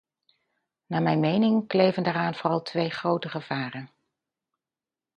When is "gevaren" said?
3.29-3.91